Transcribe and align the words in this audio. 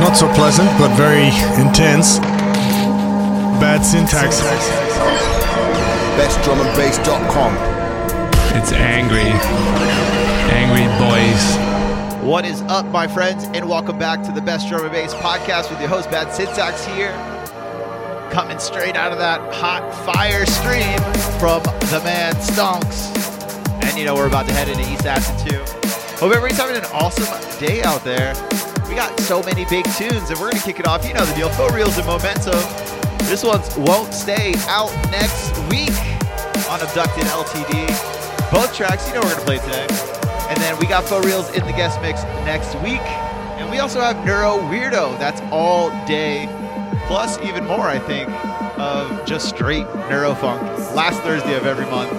Not 0.00 0.16
so 0.16 0.32
pleasant, 0.34 0.68
but 0.78 0.94
very 0.96 1.28
intense. 1.60 2.18
Bad 3.58 3.82
syntax. 3.82 4.40
BestDrumAndBass.com. 6.18 7.54
It's 8.56 8.72
angry. 8.72 9.30
Angry 10.54 10.86
boys. 10.98 11.78
What 12.24 12.44
is 12.44 12.62
up, 12.62 12.86
my 12.86 13.06
friends, 13.06 13.44
and 13.54 13.68
welcome 13.68 13.98
back 13.98 14.22
to 14.24 14.32
the 14.32 14.40
Best 14.40 14.68
Drum 14.68 14.82
and 14.84 14.92
Bass 14.92 15.14
podcast 15.14 15.70
with 15.70 15.80
your 15.80 15.88
host, 15.88 16.10
Bad 16.10 16.32
Syntax 16.32 16.84
here. 16.86 17.12
Coming 18.30 18.58
straight 18.58 18.96
out 18.96 19.12
of 19.12 19.18
that 19.18 19.40
hot 19.54 19.82
fire 20.04 20.44
stream 20.46 20.98
from 21.38 21.62
the 21.88 22.00
man 22.04 22.34
Stonks. 22.34 23.14
And 23.82 23.96
you 23.96 24.04
know, 24.04 24.14
we're 24.14 24.26
about 24.26 24.46
to 24.48 24.52
head 24.52 24.68
into 24.68 24.82
East 24.92 25.06
Aston 25.06 25.48
too. 25.48 25.58
Hope 26.18 26.34
everybody's 26.34 26.58
having 26.58 26.76
an 26.76 26.84
awesome 26.92 27.24
day 27.58 27.82
out 27.82 28.04
there. 28.04 28.34
We 28.88 28.94
got 28.94 29.20
so 29.20 29.42
many 29.42 29.66
big 29.66 29.84
tunes, 29.96 30.30
and 30.30 30.38
we're 30.40 30.50
going 30.50 30.56
to 30.56 30.64
kick 30.64 30.80
it 30.80 30.86
off. 30.86 31.06
You 31.06 31.12
know 31.12 31.24
the 31.26 31.34
deal. 31.34 31.50
Faux 31.50 31.74
Reels 31.74 31.98
and 31.98 32.06
Momentum. 32.06 32.58
This 33.28 33.44
one's 33.44 33.76
Won't 33.76 34.14
Stay 34.14 34.54
out 34.66 34.90
next 35.10 35.52
week 35.68 35.92
on 36.70 36.80
Abducted 36.80 37.24
LTD. 37.24 37.86
Both 38.50 38.74
tracks, 38.74 39.06
you 39.06 39.14
know 39.14 39.20
we're 39.20 39.34
going 39.34 39.40
to 39.40 39.44
play 39.44 39.58
today. 39.58 39.86
And 40.48 40.56
then 40.58 40.78
we 40.78 40.86
got 40.86 41.04
Faux 41.04 41.26
Reels 41.26 41.52
in 41.52 41.66
the 41.66 41.72
guest 41.72 42.00
mix 42.00 42.22
next 42.46 42.74
week. 42.76 43.02
And 43.60 43.70
we 43.70 43.78
also 43.80 44.00
have 44.00 44.24
Neuro 44.24 44.56
Weirdo. 44.70 45.18
That's 45.18 45.42
all 45.52 45.90
day. 46.06 46.48
Plus, 47.06 47.38
even 47.40 47.66
more, 47.66 47.88
I 47.88 47.98
think, 47.98 48.30
of 48.78 49.26
just 49.26 49.50
straight 49.50 49.84
Neurofunk. 50.08 50.62
Last 50.94 51.20
Thursday 51.20 51.56
of 51.56 51.66
every 51.66 51.84
month. 51.86 52.10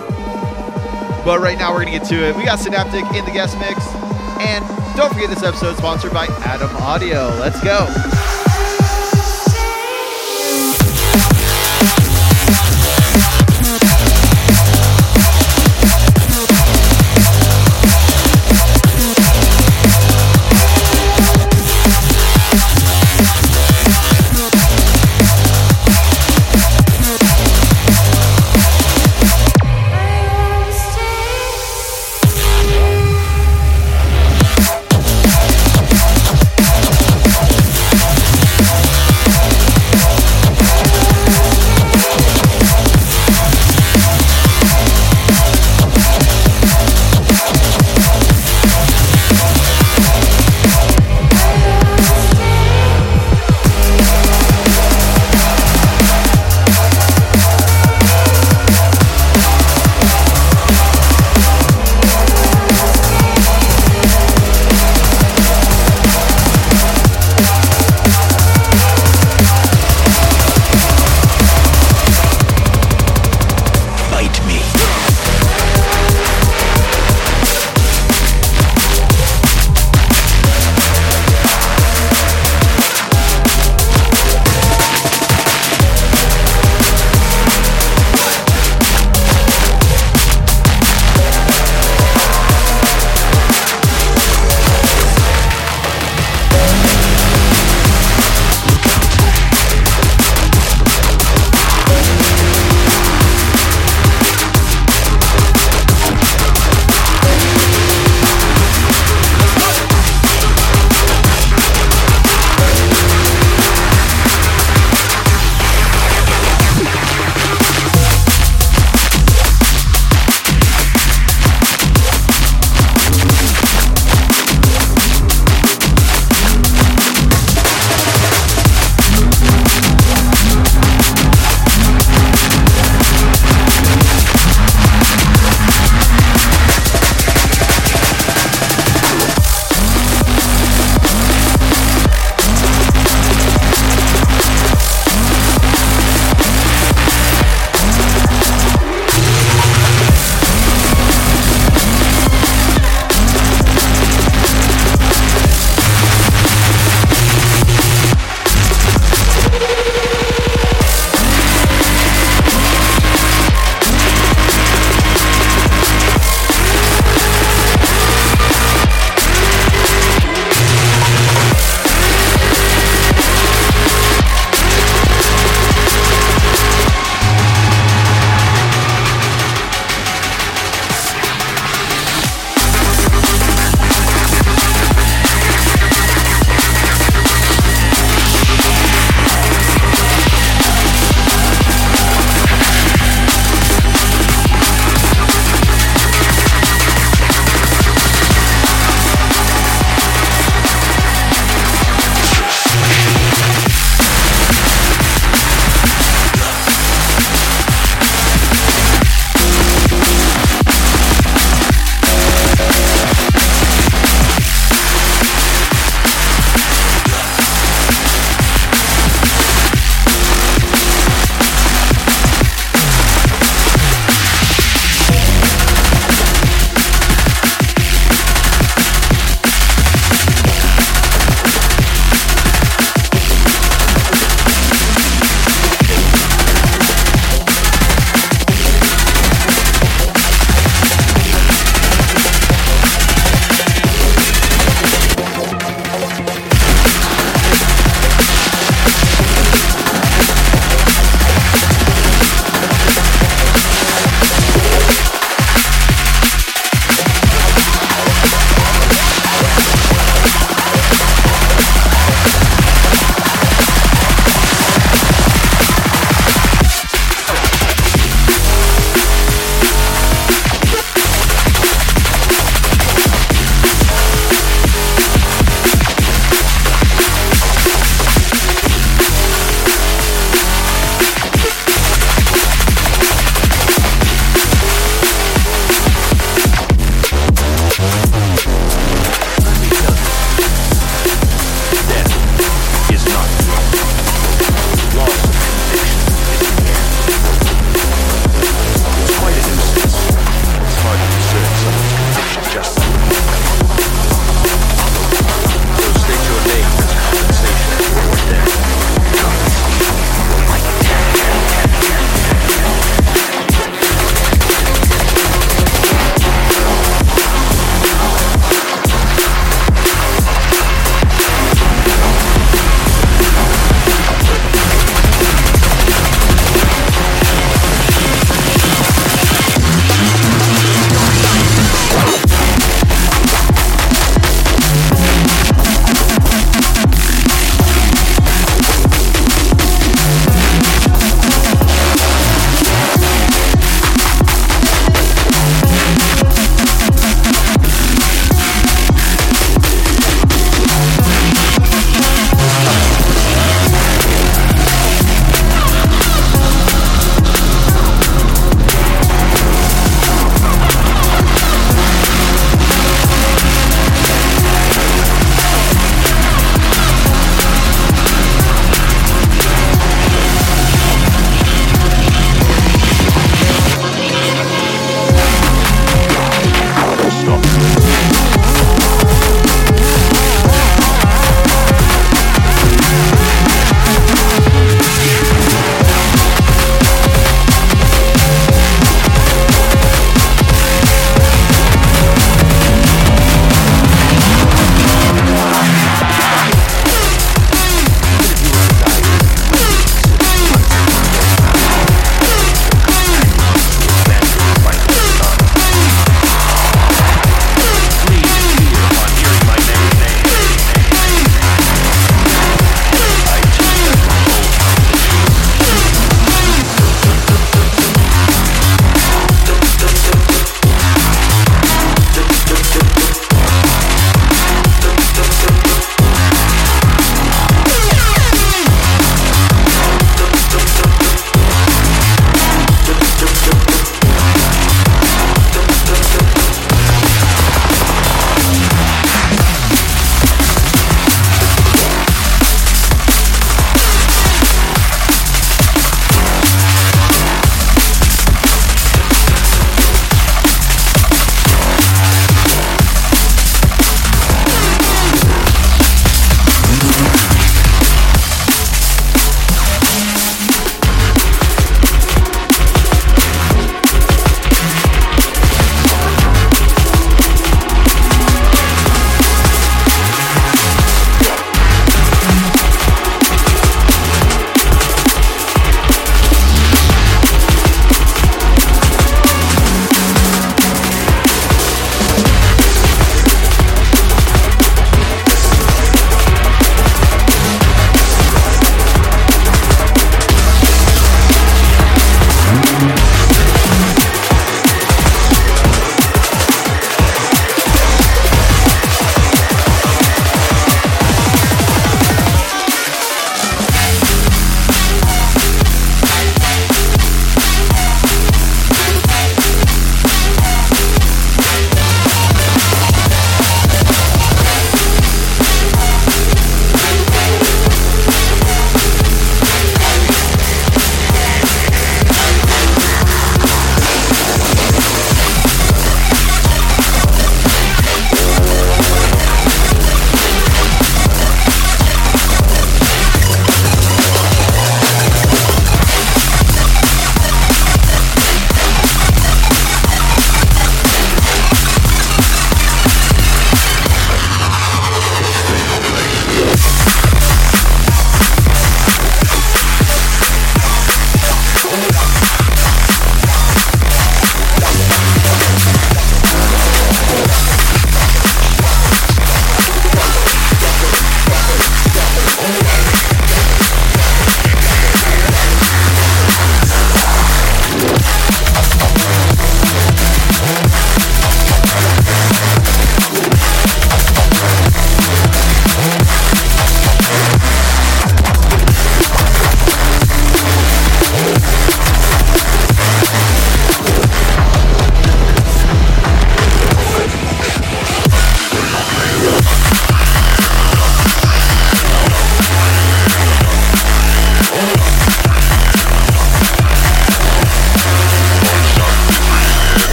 But 1.26 1.40
right 1.40 1.58
now, 1.58 1.72
we're 1.72 1.84
going 1.84 1.94
to 1.94 2.00
get 2.00 2.08
to 2.10 2.30
it. 2.30 2.36
We 2.36 2.46
got 2.46 2.60
Synaptik 2.60 3.18
in 3.18 3.26
the 3.26 3.32
guest 3.32 3.58
mix. 3.58 3.84
And 4.40 4.66
don't 4.96 5.12
forget 5.14 5.30
this 5.30 5.44
episode 5.44 5.72
is 5.72 5.78
sponsored 5.78 6.14
by 6.14 6.26
Adam 6.44 6.76
Audio. 6.78 7.28
Let's 7.40 7.62
go. 7.62 8.49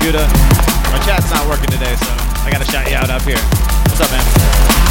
Judah. 0.00 0.26
My 0.90 0.98
chat's 1.04 1.30
not 1.30 1.48
working 1.48 1.70
today, 1.70 1.94
so 1.96 2.12
I 2.44 2.50
gotta 2.50 2.64
shout 2.64 2.88
you 2.88 2.96
out 2.96 3.10
up 3.10 3.22
here. 3.22 3.38
What's 3.88 4.00
up, 4.00 4.10
man? 4.10 4.85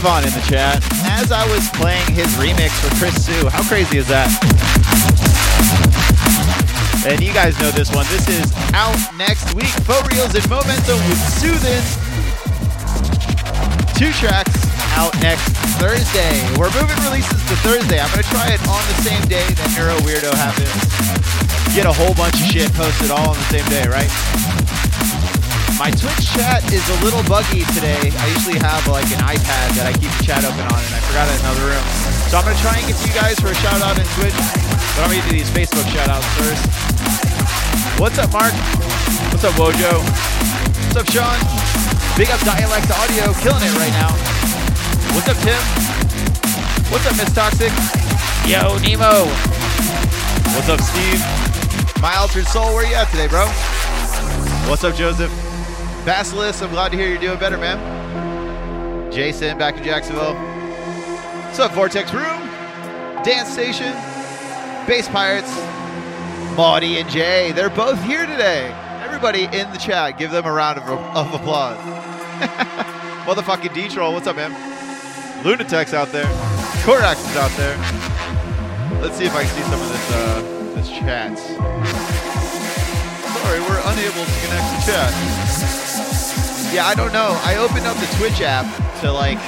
On 0.00 0.24
in 0.24 0.32
the 0.32 0.40
chat. 0.48 0.80
As 1.04 1.30
I 1.30 1.44
was 1.52 1.68
playing 1.76 2.08
his 2.16 2.32
remix 2.40 2.72
for 2.80 2.88
Chris 2.96 3.20
Sue. 3.20 3.52
How 3.52 3.60
crazy 3.68 3.98
is 3.98 4.08
that? 4.08 4.32
And 7.04 7.20
you 7.20 7.36
guys 7.36 7.52
know 7.60 7.68
this 7.68 7.92
one. 7.92 8.08
This 8.08 8.24
is 8.24 8.48
out 8.72 8.96
next 9.20 9.52
week. 9.52 9.68
Faux 9.84 10.00
Reels 10.08 10.32
and 10.32 10.48
Momentum 10.48 10.96
with 11.04 11.20
Soothin'. 11.36 11.84
Two 13.92 14.08
tracks 14.16 14.56
out 14.96 15.12
next 15.20 15.52
Thursday. 15.76 16.48
We're 16.56 16.72
moving 16.72 16.96
releases 17.04 17.36
to 17.52 17.56
Thursday. 17.60 18.00
I'm 18.00 18.08
going 18.08 18.24
to 18.24 18.30
try 18.32 18.56
it 18.56 18.60
on 18.72 18.80
the 18.88 18.96
same 19.04 19.20
day 19.28 19.44
that 19.52 19.68
Neuro 19.76 20.00
Weirdo 20.00 20.32
happens. 20.32 20.72
Get 21.76 21.84
a 21.84 21.92
whole 21.92 22.16
bunch 22.16 22.40
of 22.40 22.48
shit 22.48 22.72
posted 22.72 23.12
all 23.12 23.30
on 23.30 23.36
the 23.36 23.48
same 23.52 23.68
day, 23.68 23.84
right? 23.84 24.08
My 25.80 25.88
Twitch 25.88 26.28
chat 26.36 26.60
is 26.76 26.84
a 26.92 26.98
little 27.00 27.24
buggy 27.24 27.64
today. 27.72 28.12
I 28.20 28.26
usually 28.36 28.60
have 28.60 28.84
like 28.84 29.08
an 29.16 29.24
iPad 29.24 29.72
that 29.80 29.88
I 29.88 29.96
keep 29.96 30.12
the 30.12 30.28
chat 30.28 30.44
open 30.44 30.60
on, 30.68 30.76
and 30.76 30.92
I 30.92 31.00
forgot 31.08 31.24
it 31.24 31.32
in 31.32 31.48
another 31.48 31.72
room. 31.72 31.86
So 32.28 32.36
I'm 32.36 32.44
gonna 32.44 32.60
try 32.60 32.76
and 32.76 32.84
get 32.84 33.00
to 33.00 33.04
you 33.08 33.16
guys 33.16 33.40
for 33.40 33.48
a 33.48 33.56
shout 33.64 33.80
out 33.80 33.96
in 33.96 34.04
Twitch, 34.12 34.36
but 34.36 35.00
I'm 35.00 35.08
gonna 35.08 35.24
do 35.24 35.40
these 35.40 35.48
Facebook 35.48 35.88
shout 35.88 36.12
outs 36.12 36.28
first. 36.36 36.60
What's 37.96 38.20
up, 38.20 38.28
Mark? 38.28 38.52
What's 39.32 39.40
up, 39.40 39.56
Wojo? 39.56 40.04
What's 40.04 41.00
up, 41.00 41.08
Sean? 41.08 41.40
Big 42.12 42.28
up 42.28 42.44
Dialect 42.44 42.92
Audio, 43.00 43.32
killing 43.40 43.64
it 43.64 43.72
right 43.80 43.96
now. 43.96 44.12
What's 45.16 45.32
up, 45.32 45.40
Tim? 45.40 45.64
What's 46.92 47.08
up, 47.08 47.16
Miss 47.16 47.32
Toxic? 47.32 47.72
Yo, 48.44 48.76
Nemo. 48.84 49.32
What's 50.52 50.68
up, 50.68 50.84
Steve? 50.84 51.24
My 52.04 52.20
Altered 52.20 52.44
Soul, 52.52 52.76
where 52.76 52.84
you 52.84 52.92
at 53.00 53.08
today, 53.08 53.32
bro? 53.32 53.48
What's 54.68 54.84
up, 54.84 54.92
Joseph? 54.92 55.32
Basilisk, 56.04 56.62
I'm 56.62 56.70
glad 56.70 56.92
to 56.92 56.96
hear 56.96 57.08
you're 57.08 57.18
doing 57.18 57.38
better, 57.38 57.58
man. 57.58 59.12
Jason, 59.12 59.58
back 59.58 59.76
in 59.76 59.84
Jacksonville. 59.84 60.34
What's 60.34 61.58
up, 61.58 61.72
Vortex 61.72 62.14
Room? 62.14 62.40
Dance 63.22 63.50
Station, 63.50 63.92
Bass 64.86 65.08
Pirates, 65.08 65.54
Maudie 66.56 66.98
and 66.98 67.10
Jay. 67.10 67.52
They're 67.52 67.68
both 67.68 68.02
here 68.02 68.24
today. 68.24 68.74
Everybody 69.04 69.44
in 69.44 69.70
the 69.72 69.78
chat, 69.78 70.16
give 70.16 70.30
them 70.30 70.46
a 70.46 70.52
round 70.52 70.78
of, 70.78 70.88
of 70.88 71.34
applause. 71.34 71.76
Motherfucking 73.26 73.74
D-Troll, 73.74 74.14
what's 74.14 74.26
up, 74.26 74.36
man? 74.36 74.52
Lunatex 75.44 75.92
out 75.92 76.08
there. 76.12 76.24
Korax 76.84 77.20
is 77.28 77.36
out 77.36 77.50
there. 77.58 77.76
Let's 79.02 79.18
see 79.18 79.26
if 79.26 79.34
I 79.34 79.44
can 79.44 79.54
see 79.54 79.62
some 79.62 79.82
of 79.82 79.88
this, 79.88 80.10
uh, 80.12 80.72
this 80.76 80.88
chat. 80.88 81.38
Sorry, 83.42 83.60
we're 83.60 83.80
unable 83.84 84.24
to 84.24 84.40
connect 84.46 84.80
to 84.80 84.92
chat. 84.92 85.89
Yeah, 86.72 86.86
I 86.86 86.94
don't 86.94 87.12
know. 87.12 87.34
I 87.42 87.56
opened 87.56 87.84
up 87.86 87.96
the 87.96 88.06
Twitch 88.16 88.40
app 88.42 88.64
to 89.00 89.10
like 89.10 89.38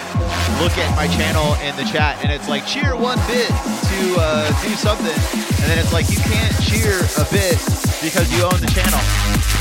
look 0.61 0.77
at 0.77 0.91
my 0.97 1.07
channel 1.07 1.55
in 1.63 1.77
the 1.77 1.85
chat, 1.85 2.19
and 2.23 2.33
it's 2.33 2.49
like 2.49 2.67
cheer 2.67 2.97
one 2.97 3.19
bit 3.29 3.47
to 3.47 4.17
uh, 4.19 4.49
do 4.63 4.75
something, 4.75 5.07
and 5.07 5.71
then 5.71 5.79
it's 5.79 5.93
like 5.93 6.11
you 6.11 6.19
can't 6.19 6.55
cheer 6.61 6.99
a 7.23 7.27
bit 7.31 7.63
because 8.03 8.27
you 8.35 8.43
own 8.43 8.59
the 8.59 8.71
channel. 8.75 8.99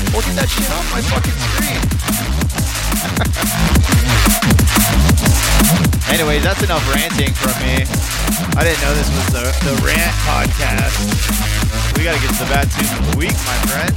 Well, 0.10 0.26
get 0.26 0.36
that 0.42 0.50
shit 0.50 0.72
off 0.72 0.90
my 0.92 1.02
fucking 1.02 1.38
screen. 1.38 2.41
Anyway, 6.12 6.40
that's 6.40 6.62
enough 6.62 6.84
ranting 6.94 7.32
from 7.32 7.56
me. 7.64 7.88
I 8.60 8.68
didn't 8.68 8.84
know 8.84 8.94
this 9.00 9.08
was 9.16 9.28
the, 9.32 9.48
the 9.64 9.80
rant 9.80 10.12
podcast. 10.28 10.92
We 11.96 12.04
gotta 12.04 12.20
get 12.20 12.36
to 12.36 12.44
the 12.44 12.52
bad 12.52 12.68
tunes 12.68 12.92
of 12.92 13.12
the 13.12 13.18
week, 13.18 13.32
my 13.48 13.56
friend. 13.72 13.96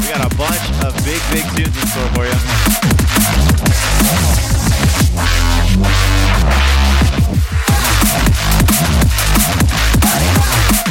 We 0.00 0.08
got 0.08 0.24
a 0.24 0.32
bunch 0.40 0.64
of 0.80 0.96
big, 1.04 1.20
big 1.28 1.44
tunes 1.52 1.76
in 1.76 1.86
store 1.92 2.08
for 2.16 2.24
you. 2.24 2.32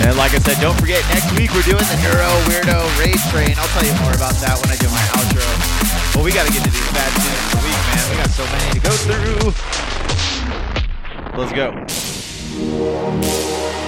And 0.06 0.18
like 0.22 0.38
I 0.38 0.40
said, 0.46 0.62
don't 0.62 0.78
forget, 0.78 1.02
next 1.10 1.34
week 1.34 1.50
we're 1.50 1.66
doing 1.66 1.82
the 1.82 1.98
Neuro 2.06 2.30
Weirdo 2.46 2.78
Raid 3.02 3.18
Train. 3.34 3.58
I'll 3.58 3.68
tell 3.74 3.86
you 3.86 3.98
more 4.06 4.14
about 4.14 4.38
that 4.46 4.54
when 4.62 4.70
I 4.70 4.78
do 4.78 4.86
my 4.86 5.02
outro. 5.18 5.91
But 6.14 6.24
we 6.24 6.32
got 6.34 6.46
to 6.46 6.52
get 6.54 6.64
to 6.64 6.70
these 6.70 6.92
bad 6.92 7.12
tunes 7.16 7.40
of 7.46 7.52
the 7.52 7.68
week, 7.68 7.82
man. 7.88 8.04
We 8.12 8.18
got 8.18 8.30
so 8.30 8.44
many 8.46 8.72
to 8.74 8.80
go 8.80 8.92
through. 8.92 9.54
Let's 11.38 11.54
go. 11.54 11.72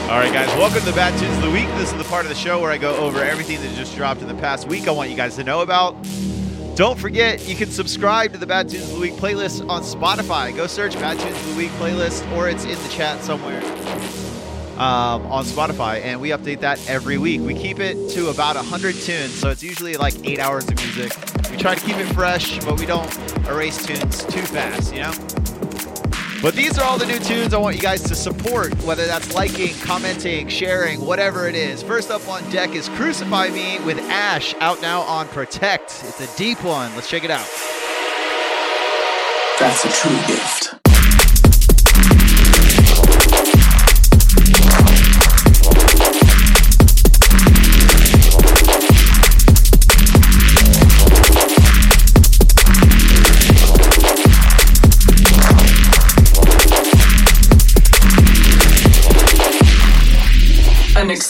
All 0.10 0.20
right, 0.20 0.32
guys, 0.32 0.48
welcome 0.58 0.80
to 0.80 0.86
the 0.86 0.94
Bad 0.94 1.18
Tunes 1.20 1.36
of 1.38 1.44
the 1.44 1.52
Week. 1.52 1.68
This 1.78 1.92
is 1.92 1.98
the 1.98 2.06
part 2.06 2.24
of 2.26 2.30
the 2.30 2.36
show 2.36 2.62
where 2.62 2.72
I 2.72 2.78
go 2.78 2.96
over 2.96 3.22
everything 3.24 3.60
that 3.62 3.76
just 3.76 3.96
dropped 3.96 4.22
in 4.22 4.28
the 4.28 4.36
past 4.36 4.68
week 4.68 4.88
I 4.88 4.92
want 4.92 5.10
you 5.10 5.18
guys 5.18 5.36
to 5.36 5.44
know 5.44 5.62
about. 5.62 5.96
Don't 6.76 6.98
forget, 6.98 7.46
you 7.48 7.56
can 7.56 7.70
subscribe 7.70 8.32
to 8.32 8.38
the 8.38 8.48
Bad 8.48 8.70
Tunes 8.70 8.86
of 8.86 8.94
the 8.96 9.02
Week 9.02 9.14
playlist 9.14 9.68
on 9.70 9.82
Spotify. 9.84 10.56
Go 10.56 10.66
search 10.66 10.94
Bad 10.94 11.20
Tunes 11.20 11.36
of 11.36 11.50
the 11.50 11.56
Week 11.56 11.72
playlist, 11.72 12.30
or 12.38 12.48
it's 12.48 12.64
in 12.64 12.82
the 12.82 12.90
chat 12.90 13.22
somewhere 13.22 13.62
um, 14.74 15.26
on 15.32 15.46
Spotify, 15.46 16.02
and 16.02 16.20
we 16.20 16.30
update 16.30 16.60
that 16.62 16.80
every 16.90 17.18
week. 17.18 17.42
We 17.42 17.54
keep 17.54 17.80
it 17.80 18.10
to 18.12 18.30
about 18.30 18.56
100 18.56 18.96
tunes, 18.96 19.34
so 19.34 19.50
it's 19.50 19.64
usually 19.64 19.96
like 19.96 20.14
eight 20.26 20.40
hours 20.40 20.68
of 20.68 20.76
music. 20.76 21.14
We 21.52 21.58
try 21.58 21.76
to 21.76 21.86
keep 21.86 21.98
it 21.98 22.12
fresh, 22.14 22.64
but 22.66 22.80
we 22.80 22.86
don't 22.86 23.16
erase 23.48 23.86
tunes 23.86 24.24
too 24.26 24.42
fast, 24.42 24.94
you 24.94 25.02
know? 25.02 25.14
But 26.44 26.56
these 26.56 26.78
are 26.78 26.84
all 26.84 26.98
the 26.98 27.06
new 27.06 27.20
tunes 27.20 27.54
I 27.54 27.58
want 27.58 27.78
you 27.78 27.82
guys 27.82 28.04
to 28.04 28.16
support, 28.16 28.74
whether 28.84 29.08
that's 29.08 29.34
liking, 29.34 29.74
commenting, 29.76 30.50
sharing, 30.50 31.00
whatever 31.06 31.48
it 31.48 31.56
is. 31.56 31.82
First 31.82 32.12
up 32.12 32.28
on 32.28 32.48
deck 32.50 32.76
is 32.76 32.90
Crucify 32.90 33.48
Me 33.50 33.80
with 33.86 33.98
Ash, 34.10 34.54
out 34.56 34.82
now 34.82 35.04
on 35.04 35.30
Protect. 35.30 36.04
It's 36.06 36.20
a 36.20 36.38
deep 36.38 36.62
one. 36.62 36.94
Let's 36.96 37.10
check 37.10 37.24
it 37.24 37.32
out. 37.32 37.48
That's 39.58 39.86
a 39.86 39.90
true 39.90 40.36
gift. 40.36 40.83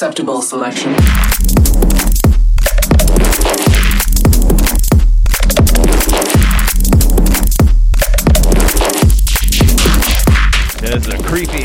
Acceptable 0.03 0.41
selection. 0.41 0.91
That 10.81 10.95
is 10.97 11.07
a 11.07 11.17
creepy, 11.23 11.63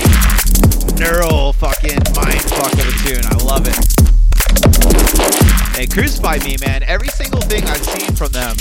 neural 1.02 1.52
fucking 1.54 1.98
mind 2.14 2.40
fuck 2.42 2.72
of 2.74 2.86
a 2.86 2.92
tune. 3.02 3.26
I 3.26 3.34
love 3.42 3.66
it. 3.66 3.76
Hey, 5.76 5.88
Crucify 5.88 6.38
Me, 6.44 6.56
man. 6.64 6.84
Every 6.84 7.08
single 7.08 7.40
thing 7.40 7.64
I've 7.64 7.84
seen 7.84 8.14
from 8.14 8.30
them 8.30 8.56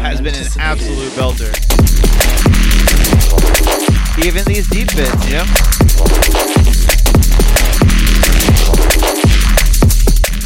has 0.00 0.20
been 0.20 0.34
an 0.34 0.46
absolute 0.58 1.12
belter. 1.12 1.54
Even 4.26 4.44
these 4.44 4.68
deep 4.68 4.88
bits, 4.96 5.28
you 5.28 5.34
know? 5.34 5.81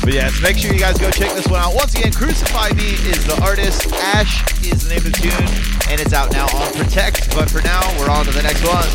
But 0.07 0.14
yeah, 0.14 0.30
so 0.30 0.40
make 0.40 0.57
sure 0.57 0.72
you 0.72 0.78
guys 0.78 0.98
go 0.98 1.11
check 1.11 1.34
this 1.34 1.48
one 1.48 1.61
out. 1.61 1.74
Once 1.74 1.92
again, 1.98 2.12
Crucify 2.12 2.70
Me 2.74 2.90
is 3.11 3.26
the 3.26 3.42
artist. 3.42 3.92
Ash 3.92 4.40
is 4.64 4.84
the 4.84 4.90
name 4.90 4.98
of 4.98 5.11
the 5.11 5.11
tune, 5.11 5.90
and 5.90 6.00
it's 6.00 6.12
out 6.12 6.30
now 6.30 6.46
on 6.46 6.72
Protect. 6.74 7.34
But 7.34 7.50
for 7.50 7.61
now, 7.62 7.82
we're 7.98 8.09
on 8.09 8.24
to 8.24 8.30
the 8.30 8.40
next 8.40 8.62
one. 8.62 8.86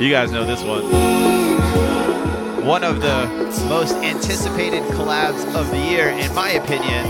You 0.00 0.10
guys 0.10 0.32
know 0.32 0.46
this 0.46 0.62
one. 0.62 0.82
One 2.64 2.84
of 2.84 3.02
the 3.02 3.26
most 3.68 3.96
anticipated 3.96 4.82
collabs 4.94 5.44
of 5.54 5.70
the 5.70 5.78
year, 5.78 6.08
in 6.08 6.34
my 6.34 6.52
opinion. 6.52 7.04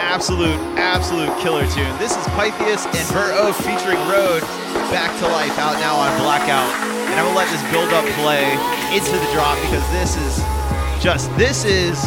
Absolute, 0.00 0.58
absolute 0.78 1.38
killer 1.42 1.66
tune. 1.66 1.98
This 1.98 2.16
is 2.16 2.24
Pythius 2.28 2.86
and 2.86 3.12
Burr 3.12 3.30
Oak 3.38 3.54
featuring 3.56 4.00
Road, 4.08 4.42
Back 4.90 5.16
to 5.20 5.28
Life, 5.28 5.56
out 5.56 5.74
now 5.74 5.94
on 5.94 6.18
Blackout. 6.20 6.66
And 7.10 7.14
I'm 7.14 7.26
gonna 7.26 7.36
let 7.36 7.48
this 7.48 7.62
build 7.70 7.92
up 7.92 8.04
play 8.18 8.50
into 8.92 9.12
the 9.12 9.32
drop 9.32 9.56
because 9.62 9.88
this 9.92 10.16
is 10.16 10.42
just, 11.00 11.30
this 11.38 11.64
is 11.64 12.04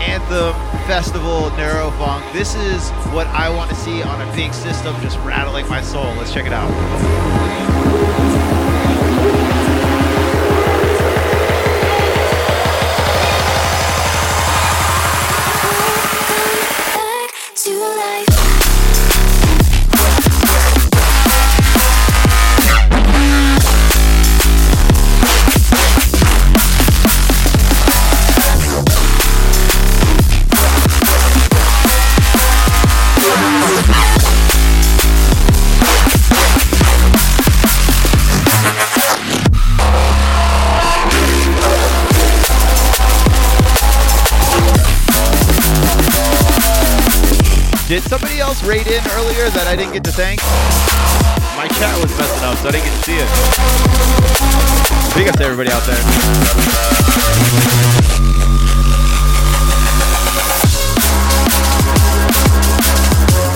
Anthem 0.00 0.52
Festival 0.86 1.48
Neurofunk. 1.56 2.30
This 2.34 2.54
is 2.54 2.90
what 3.14 3.26
I 3.28 3.48
want 3.48 3.70
to 3.70 3.76
see 3.76 4.02
on 4.02 4.20
a 4.20 4.36
big 4.36 4.52
system 4.52 4.94
just 5.00 5.16
rattling 5.20 5.66
my 5.68 5.80
soul. 5.80 6.04
Let's 6.16 6.32
check 6.32 6.44
it 6.44 6.52
out. 6.52 6.68
Raid 48.64 48.86
in 48.86 49.00
earlier 49.16 49.48
that 49.50 49.66
I 49.66 49.76
didn't 49.76 49.92
get 49.94 50.04
to 50.04 50.12
thank? 50.12 50.40
My 51.56 51.68
chat 51.78 51.94
was 52.02 52.10
messing 52.18 52.44
up, 52.44 52.58
so 52.58 52.68
I 52.68 52.72
didn't 52.72 52.84
get 52.84 52.94
to 52.96 53.04
see 53.06 53.16
it. 53.16 53.28
Big 55.14 55.28
up 55.28 55.36
to 55.40 55.44
everybody 55.44 55.70
out 55.72 55.82
there. 55.88 55.96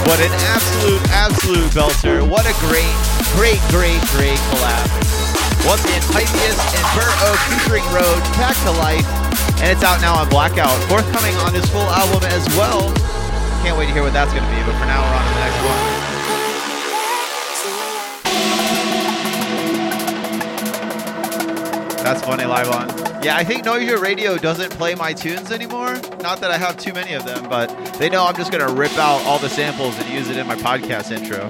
What 0.08 0.18
an 0.22 0.32
absolute, 0.48 1.02
absolute 1.12 1.70
belter. 1.76 2.22
What 2.24 2.46
a 2.46 2.54
great, 2.64 2.94
great, 3.36 3.60
great, 3.68 4.00
great 4.16 4.40
collab. 4.48 4.88
Once 5.66 5.84
again, 5.84 6.02
Pythius 6.14 6.56
and 6.56 6.86
Burr 6.96 7.12
Oak 7.28 7.38
featuring 7.52 7.84
Road, 7.92 8.22
back 8.40 8.56
to 8.64 8.72
life. 8.80 9.06
And 9.60 9.70
it's 9.70 9.84
out 9.84 10.00
now 10.00 10.16
on 10.16 10.28
Blackout. 10.28 10.78
Forthcoming 10.88 11.36
on 11.42 11.52
his 11.54 11.68
full 11.68 11.90
album 11.90 12.22
as 12.30 12.46
well. 12.56 12.90
Can't 13.62 13.78
wait 13.78 13.86
to 13.86 13.92
hear 13.92 14.02
what 14.02 14.12
that's 14.12 14.32
going 14.32 14.42
to 14.42 14.50
be, 14.50 14.56
but 14.64 14.74
for 14.76 14.86
now, 14.86 15.00
we're 15.02 15.16
on 15.16 15.22
to 15.22 15.34
the 15.34 15.40
next 15.40 15.62
one. 15.62 16.02
That's 22.02 22.22
funny, 22.22 22.44
live 22.44 22.68
on. 22.68 22.88
Yeah, 23.22 23.36
I 23.36 23.44
think 23.44 23.64
Your 23.64 24.00
Radio 24.00 24.36
doesn't 24.36 24.72
play 24.72 24.96
my 24.96 25.12
tunes 25.12 25.52
anymore. 25.52 25.94
Not 26.20 26.40
that 26.40 26.50
I 26.50 26.58
have 26.58 26.76
too 26.76 26.92
many 26.92 27.12
of 27.14 27.24
them, 27.24 27.48
but 27.48 27.68
they 27.94 28.10
know 28.10 28.26
I'm 28.26 28.34
just 28.34 28.50
going 28.50 28.66
to 28.66 28.74
rip 28.74 28.98
out 28.98 29.24
all 29.24 29.38
the 29.38 29.48
samples 29.48 29.96
and 29.96 30.08
use 30.08 30.28
it 30.28 30.36
in 30.36 30.48
my 30.48 30.56
podcast 30.56 31.12
intro. 31.12 31.46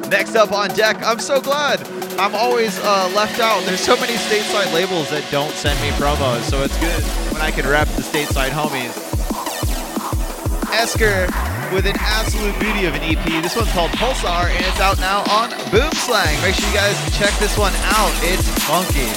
Next 0.08 0.34
up 0.34 0.52
on 0.52 0.70
deck, 0.70 0.96
I'm 1.02 1.18
so 1.18 1.42
glad. 1.42 1.86
I'm 2.18 2.34
always 2.34 2.78
uh, 2.78 3.12
left 3.14 3.38
out. 3.38 3.62
There's 3.64 3.80
so 3.80 3.96
many 3.96 4.14
stateside 4.14 4.72
labels 4.72 5.10
that 5.10 5.30
don't 5.30 5.52
send 5.52 5.78
me 5.82 5.90
promos, 5.98 6.40
so 6.44 6.62
it's 6.62 6.78
good 6.80 7.02
when 7.34 7.42
I 7.42 7.50
can 7.50 7.66
rep 7.66 7.88
the 7.88 8.02
stateside 8.02 8.48
homies. 8.48 9.03
Esker 10.74 11.26
with 11.72 11.86
an 11.86 11.96
absolute 11.98 12.58
beauty 12.58 12.84
of 12.86 12.94
an 12.94 13.02
EP. 13.02 13.24
This 13.42 13.54
one's 13.56 13.70
called 13.70 13.90
Pulsar, 13.92 14.50
and 14.50 14.64
it's 14.64 14.80
out 14.80 14.98
now 14.98 15.22
on 15.30 15.50
Boom 15.70 15.90
Slang. 15.92 16.40
Make 16.42 16.54
sure 16.54 16.68
you 16.68 16.74
guys 16.74 16.96
check 17.16 17.32
this 17.38 17.56
one 17.56 17.72
out. 17.84 18.12
It's 18.22 18.48
funky. 18.66 19.08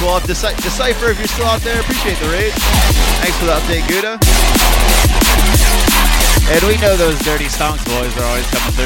Well, 0.00 0.16
if 0.16 0.24
Deci- 0.24 0.56
Decipher, 0.62 1.10
if 1.10 1.18
you're 1.18 1.28
still 1.28 1.46
out 1.46 1.60
there, 1.60 1.78
appreciate 1.80 2.18
the 2.18 2.28
raid. 2.28 2.52
Thanks 3.20 3.36
for 3.38 3.44
the 3.46 3.52
update, 3.52 3.86
Gouda. 3.88 4.18
And 6.52 6.62
we 6.64 6.80
know 6.80 6.96
those 6.96 7.18
dirty 7.20 7.46
stonks 7.46 7.84
boys 7.84 8.16
are 8.16 8.24
always 8.24 8.46
coming 8.48 8.72
through. 8.72 8.84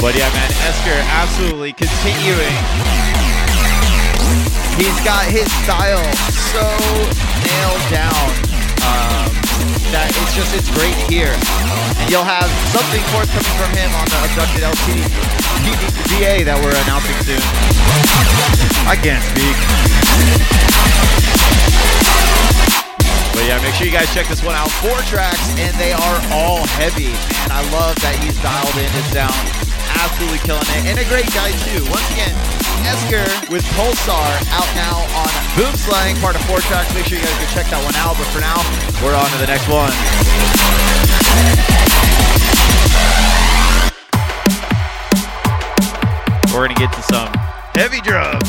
But 0.00 0.14
yeah, 0.16 0.30
man, 0.32 0.50
Esker 0.66 0.98
absolutely 1.10 1.72
continuing 1.72 2.95
He's 4.76 5.00
got 5.00 5.24
his 5.32 5.48
style 5.64 6.04
so 6.52 6.60
nailed 7.48 7.84
down 7.88 8.28
um, 8.84 9.32
that 9.88 10.12
it's 10.12 10.36
just 10.36 10.52
it's 10.52 10.68
great 10.76 10.92
to 10.92 11.06
hear. 11.08 11.32
You'll 12.12 12.28
have 12.28 12.44
something 12.76 13.00
forthcoming 13.08 13.56
from 13.56 13.72
him 13.72 13.88
on 13.96 14.04
the 14.04 14.18
Abducted 14.28 14.68
LT 14.68 14.86
DA 16.12 16.44
that 16.44 16.60
we're 16.60 16.76
announcing 16.84 17.16
soon. 17.24 17.40
I 18.84 19.00
can't 19.00 19.24
speak. 19.24 19.56
But 23.32 23.48
yeah, 23.48 23.56
make 23.64 23.72
sure 23.80 23.88
you 23.88 23.96
guys 23.96 24.12
check 24.12 24.28
this 24.28 24.44
one 24.44 24.60
out. 24.60 24.68
Four 24.84 25.00
tracks, 25.08 25.56
and 25.56 25.72
they 25.80 25.96
are 25.96 26.18
all 26.36 26.68
heavy. 26.76 27.16
And 27.48 27.50
I 27.52 27.64
love 27.72 27.96
that 28.04 28.12
he's 28.20 28.36
dialed 28.44 28.76
in 28.76 28.92
his 28.92 29.08
sound. 29.08 29.40
Absolutely 30.04 30.44
killing 30.44 30.68
it. 30.76 30.84
And 30.84 31.00
a 31.00 31.06
great 31.08 31.32
guy, 31.32 31.48
too. 31.64 31.80
Once 31.88 32.04
again, 32.12 32.36
Esker 32.84 33.24
with 33.48 33.64
Pulsar 33.78 34.28
out 34.52 34.68
now 34.76 35.00
on 35.16 35.30
Boom 35.56 35.72
Slang, 35.76 36.16
part 36.20 36.36
of 36.36 36.42
four 36.44 36.60
tracks. 36.60 36.92
Make 36.94 37.06
sure 37.06 37.18
you 37.18 37.24
guys 37.24 37.38
go 37.38 37.46
check 37.54 37.66
that 37.70 37.80
one 37.80 37.94
out. 37.96 38.18
But 38.18 38.28
for 38.34 38.40
now, 38.40 38.60
we're 39.00 39.16
on 39.16 39.30
to 39.30 39.38
the 39.38 39.46
next 39.46 39.68
one. 39.70 39.94
We're 46.52 46.68
gonna 46.68 46.74
get 46.74 46.92
to 46.92 47.02
some 47.02 47.32
heavy 47.74 48.00
drums. 48.00 48.48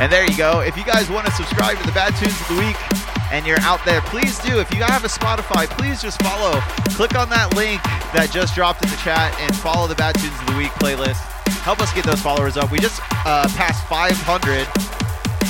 And 0.00 0.12
there 0.12 0.24
you 0.24 0.36
go. 0.36 0.60
If 0.60 0.76
you 0.76 0.84
guys 0.84 1.10
want 1.10 1.26
to 1.26 1.32
subscribe 1.32 1.76
to 1.78 1.86
the 1.86 1.92
Bad 1.92 2.14
Tunes 2.16 2.40
of 2.40 2.48
the 2.48 2.58
Week 2.62 2.97
and 3.30 3.46
you're 3.46 3.60
out 3.60 3.84
there, 3.84 4.00
please 4.02 4.38
do. 4.38 4.60
If 4.60 4.72
you 4.72 4.82
have 4.82 5.04
a 5.04 5.08
Spotify, 5.08 5.68
please 5.68 6.00
just 6.00 6.20
follow. 6.22 6.60
Click 6.96 7.14
on 7.14 7.28
that 7.30 7.54
link 7.54 7.82
that 8.12 8.30
just 8.32 8.54
dropped 8.54 8.82
in 8.82 8.90
the 8.90 8.96
chat 8.96 9.36
and 9.40 9.54
follow 9.56 9.86
the 9.86 9.94
Bad 9.94 10.14
Tunes 10.16 10.32
of 10.40 10.46
the 10.46 10.56
Week 10.56 10.72
playlist. 10.80 11.20
Help 11.62 11.80
us 11.80 11.92
get 11.92 12.04
those 12.04 12.20
followers 12.20 12.56
up. 12.56 12.70
We 12.70 12.78
just 12.78 13.00
uh, 13.26 13.48
passed 13.52 13.86
500, 13.88 14.64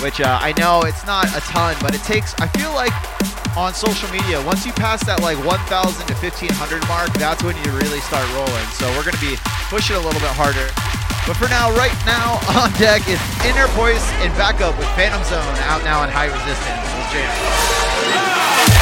which 0.03 0.21
uh, 0.21 0.39
I 0.41 0.53
know 0.59 0.83
it's 0.83 1.07
not 1.07 1.27
a 1.37 1.41
ton, 1.47 1.77
but 1.81 1.95
it 1.95 2.03
takes, 2.03 2.35
I 2.41 2.49
feel 2.59 2.75
like 2.75 2.93
on 3.57 3.75
social 3.75 4.11
media, 4.11 4.43
once 4.43 4.67
you 4.67 4.73
pass 4.73 5.05
that 5.07 5.23
like 5.23 5.39
1,000 5.45 6.07
to 6.07 6.15
1,500 6.15 6.87
mark, 6.87 7.11
that's 7.15 7.43
when 7.43 7.57
you 7.63 7.71
really 7.75 8.01
start 8.07 8.27
rolling. 8.35 8.67
So 8.75 8.87
we're 8.95 9.07
going 9.07 9.19
to 9.19 9.27
be 9.27 9.39
pushing 9.71 9.97
a 9.97 10.03
little 10.03 10.21
bit 10.23 10.35
harder. 10.35 10.67
But 11.29 11.37
for 11.37 11.49
now, 11.49 11.71
right 11.77 11.93
now 12.07 12.41
on 12.57 12.73
deck 12.81 13.07
is 13.07 13.21
Inner 13.45 13.67
Voice 13.77 14.11
and 14.25 14.33
backup 14.39 14.79
with 14.79 14.89
Phantom 14.97 15.23
Zone 15.25 15.45
out 15.69 15.85
now 15.85 16.01
on 16.01 16.09
high 16.09 16.25
resistance. 16.25 16.57
Let's 16.97 17.13
jam. 18.73 18.78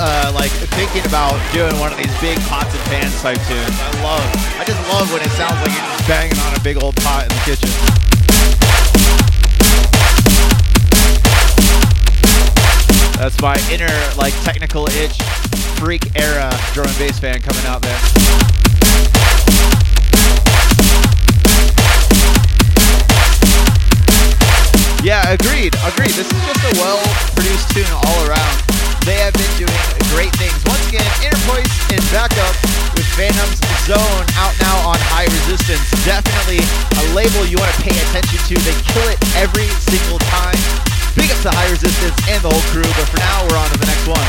Uh, 0.00 0.32
like 0.34 0.50
thinking 0.78 1.04
about 1.06 1.34
doing 1.52 1.74
one 1.78 1.92
of 1.92 1.98
these 1.98 2.14
big 2.20 2.38
pots 2.46 2.74
and 2.74 2.84
pans 2.86 3.14
type 3.20 3.38
tunes. 3.46 3.76
I 3.82 3.90
love, 4.02 4.22
I 4.58 4.64
just 4.64 4.80
love 4.88 5.10
when 5.12 5.22
it 5.22 5.30
sounds 5.34 5.58
like 5.60 5.74
you're 5.74 5.90
just 5.96 6.08
banging 6.08 6.38
on 6.38 6.54
a 6.54 6.60
big 6.60 6.82
old 6.82 6.96
pot 6.96 7.24
in 7.24 7.30
the 7.30 7.42
kitchen. 7.44 7.70
That's 13.18 13.40
my 13.42 13.58
inner 13.70 13.90
like 14.16 14.32
technical 14.44 14.86
itch 14.88 15.18
freak 15.78 16.16
era 16.16 16.50
drum 16.72 16.86
and 16.86 16.98
bass 16.98 17.18
fan 17.18 17.40
coming 17.40 17.64
out 17.66 17.82
there. 17.82 17.98
Yeah, 25.02 25.30
agreed, 25.30 25.74
agreed. 25.86 26.10
This 26.10 26.30
is 26.30 26.46
just 26.46 26.64
a 26.64 26.80
well-produced 26.80 27.70
tune 27.70 27.86
all 27.92 28.28
around. 28.28 28.67
They 29.08 29.16
have 29.24 29.32
been 29.32 29.48
doing 29.56 29.72
great 30.12 30.36
things. 30.36 30.52
Once 30.68 30.84
again, 30.84 31.08
Interpoise 31.24 31.72
in 31.88 31.96
backup 32.12 32.52
with 32.92 33.08
Phantom's 33.16 33.56
Zone 33.88 34.26
out 34.36 34.52
now 34.60 34.76
on 34.84 35.00
High 35.08 35.24
Resistance. 35.24 35.80
Definitely 36.04 36.60
a 36.60 37.04
label 37.16 37.48
you 37.48 37.56
want 37.56 37.72
to 37.72 37.80
pay 37.80 37.96
attention 37.96 38.36
to. 38.36 38.54
They 38.68 38.76
kill 38.92 39.08
it 39.08 39.16
every 39.32 39.72
single 39.88 40.20
time. 40.28 40.60
Big 41.16 41.32
up 41.32 41.40
to 41.40 41.48
High 41.48 41.72
Resistance 41.72 42.20
and 42.28 42.44
the 42.44 42.52
whole 42.52 42.66
crew. 42.68 42.84
But 43.00 43.08
for 43.08 43.16
now, 43.16 43.48
we're 43.48 43.56
on 43.56 43.72
to 43.72 43.78
the 43.80 43.88
next 43.88 44.04
one. 44.12 44.28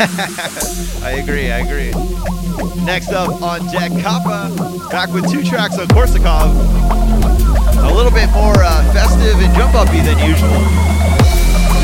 I 1.04 1.20
agree, 1.20 1.52
I 1.52 1.58
agree. 1.58 1.92
Next 2.84 3.12
up 3.12 3.42
on 3.42 3.68
Jack 3.68 3.92
Kappa, 4.00 4.48
back 4.88 5.12
with 5.12 5.30
two 5.30 5.44
tracks 5.44 5.78
on 5.78 5.88
Korsakov. 5.88 6.56
A 7.84 7.92
little 7.92 8.10
bit 8.10 8.30
more 8.32 8.56
uh, 8.64 8.80
festive 8.94 9.36
and 9.36 9.52
jump 9.54 9.74
uppy 9.74 10.00
than 10.00 10.16
usual. 10.24 10.56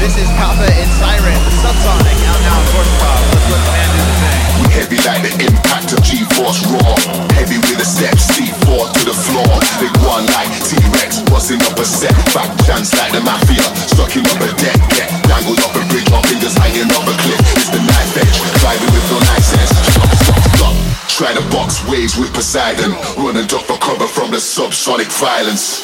This 0.01 0.17
is 0.17 0.29
Kappa 0.41 0.65
and 0.65 0.91
Siren, 0.97 1.41
the 1.45 1.53
Subsonic, 1.61 2.17
out 2.25 2.41
now 2.41 2.57
on 2.57 2.89
Pop. 2.97 3.21
Let's 3.21 3.51
let 3.53 3.61
the 3.61 3.73
man 3.77 3.86
heavy 4.77 5.01
like 5.09 5.25
the 5.25 5.33
impact 5.41 5.97
of 5.97 6.05
G-Force 6.05 6.61
raw. 6.69 6.93
Heavy 7.33 7.57
with 7.65 7.81
a 7.81 7.89
step, 7.89 8.13
C4 8.13 8.93
to 8.93 9.03
the 9.09 9.17
floor. 9.17 9.49
Big 9.81 9.95
one 10.05 10.29
like 10.37 10.53
T-Rex, 10.69 11.25
busting 11.33 11.61
up 11.65 11.81
a 11.81 11.87
set. 11.89 12.13
Back 12.37 12.53
chance 12.69 12.93
like 12.93 13.13
the 13.17 13.25
mafia, 13.25 13.65
sucking 13.97 14.29
up 14.29 14.41
a 14.45 14.53
deck. 14.61 14.77
Get 14.93 15.09
dangled 15.25 15.61
up 15.65 15.73
a 15.73 15.83
bridge, 15.89 16.09
my 16.13 16.21
fingers 16.29 16.55
hanging 16.61 16.93
off 16.93 17.09
a 17.09 17.15
cliff. 17.25 17.41
It's 17.57 17.73
the 17.73 17.81
knife 17.81 18.21
edge, 18.21 18.37
driving 18.61 18.93
with 18.93 19.07
no 19.09 19.19
license. 19.33 19.73
Try 21.17 21.33
to 21.33 21.41
box 21.49 21.81
waves 21.89 22.19
with 22.19 22.35
Poseidon. 22.35 22.93
Run 23.17 23.39
and 23.39 23.49
duck 23.49 23.65
for 23.65 23.79
cover 23.79 24.07
from 24.07 24.31
the 24.31 24.37
subsonic 24.37 25.09
violence. 25.19 25.81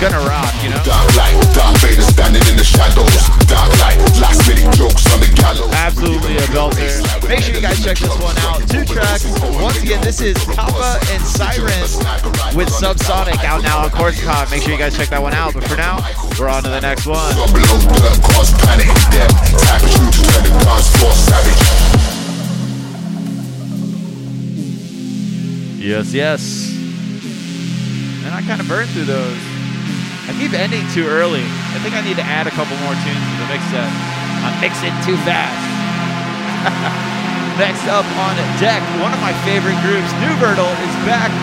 Gonna 0.00 0.20
rock, 0.30 0.54
you 0.62 0.70
know? 0.70 0.78
Dark 0.84 1.10
light, 1.16 1.34
Darth 1.52 1.82
Vader 1.82 2.02
standing 2.02 2.46
in 2.46 2.56
the 2.56 2.62
shadows. 2.62 3.10
Dark 3.50 3.66
light, 3.82 3.98
last 4.22 4.46
minute 4.46 4.72
jokes 4.78 5.02
on 5.12 5.18
the 5.18 5.26
gallows. 5.34 5.74
Absolutely 5.74 6.36
a 6.36 6.46
belter. 6.54 7.02
Make 7.28 7.40
sure 7.40 7.56
you 7.56 7.60
guys 7.60 7.82
check 7.82 7.98
this 7.98 8.16
one 8.22 8.38
out. 8.46 8.62
Two 8.70 8.84
tracks. 8.84 9.26
Once 9.58 9.82
again, 9.82 10.00
this 10.00 10.20
is 10.20 10.38
Kappa 10.54 11.00
and 11.10 11.20
Sirens 11.26 11.98
with 12.54 12.68
Subsonic 12.70 13.42
out 13.42 13.64
now 13.64 13.82
on 13.82 13.90
Korsakov. 13.90 14.52
Make 14.52 14.62
sure 14.62 14.70
you 14.70 14.78
guys 14.78 14.96
check 14.96 15.08
that 15.08 15.20
one 15.20 15.34
out. 15.34 15.54
But 15.54 15.64
for 15.64 15.76
now, 15.76 15.98
we're 16.38 16.48
on 16.48 16.62
to 16.62 16.70
the 16.70 16.80
next 16.80 17.04
one. 17.04 17.34
Below 17.34 17.82
dirt 17.98 18.22
cause 18.22 18.54
panic. 18.62 18.86
Them 19.10 19.26
type 19.66 19.82
of 19.82 19.90
true 19.90 20.10
to 20.14 20.22
turn 20.30 20.42
the 20.46 20.50
dance 20.62 20.94
floor 20.94 21.10
savage. 21.10 21.58
Yes, 25.82 26.14
yes. 26.14 26.70
And 28.24 28.32
I 28.32 28.42
kind 28.46 28.60
of 28.60 28.68
burned 28.68 28.90
through 28.90 29.06
those. 29.06 29.47
Keep 30.38 30.54
ending 30.54 30.86
too 30.94 31.02
early. 31.02 31.42
I 31.74 31.82
think 31.82 31.98
I 31.98 32.02
need 32.06 32.14
to 32.14 32.22
add 32.22 32.46
a 32.46 32.54
couple 32.54 32.78
more 32.86 32.94
tunes 33.02 33.26
to 33.26 33.34
the 33.42 33.48
mix 33.50 33.58
set. 33.74 33.90
I'm 34.46 34.54
mixing 34.62 34.94
too 35.02 35.18
fast. 35.26 35.58
Next 37.58 37.82
up 37.90 38.06
on 38.22 38.38
deck, 38.62 38.78
one 39.02 39.10
of 39.10 39.18
my 39.18 39.34
favorite 39.42 39.74
groups, 39.82 40.06
New 40.22 40.30
Vertle, 40.38 40.70
is 40.86 40.94
back. 41.02 41.34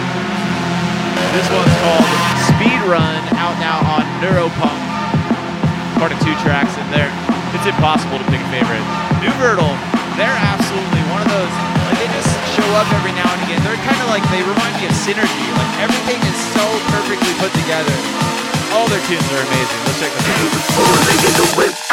This 1.36 1.44
one's 1.52 1.76
called 1.84 2.08
Speed 2.56 2.80
Run, 2.88 3.20
out 3.36 3.60
now 3.60 3.84
on 3.84 4.08
Neuropunk. 4.24 4.80
Part 6.00 6.16
of 6.16 6.20
two 6.24 6.32
tracks 6.40 6.72
in 6.80 6.88
there. 6.88 7.12
It's 7.52 7.68
impossible 7.68 8.16
to 8.16 8.28
pick 8.32 8.40
a 8.40 8.48
favorite. 8.48 8.86
New 9.20 9.36
Vertle, 9.44 9.76
they're 10.16 10.40
absolutely 10.40 11.04
one 11.12 11.20
of 11.20 11.28
those, 11.28 11.52
like 11.92 12.00
they 12.00 12.08
just 12.16 12.32
show 12.56 12.70
up 12.80 12.88
every 12.96 13.12
now 13.12 13.28
and 13.28 13.44
again. 13.44 13.60
They're 13.60 13.84
kind 13.84 14.00
of 14.00 14.08
like, 14.08 14.24
they 14.32 14.40
remind 14.40 14.72
me 14.80 14.88
of 14.88 14.96
Synergy. 15.04 15.48
Like 15.52 15.84
everything 15.84 16.24
is 16.24 16.40
so 16.56 16.64
perfectly 16.96 17.36
put 17.44 17.52
together. 17.60 18.35
All 18.76 18.90
their 18.90 19.00
tunes 19.08 19.24
are 19.32 19.40
amazing. 19.40 19.80
Let's 19.86 20.00
check 20.02 20.12
this 20.12 21.80
out. 21.80 21.85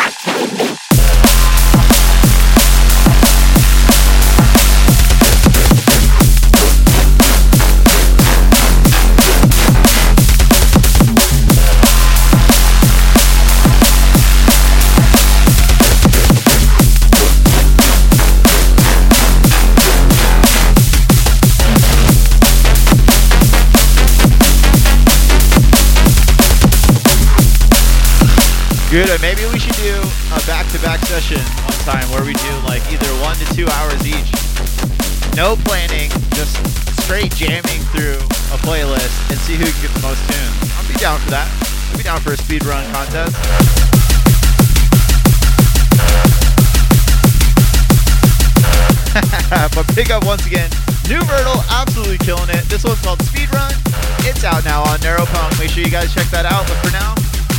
Sure 55.82 55.86
you 55.86 56.06
guys 56.06 56.14
check 56.14 56.26
that 56.26 56.44
out. 56.44 56.66
But 56.68 56.76
for 56.84 56.92
now, 56.92 57.14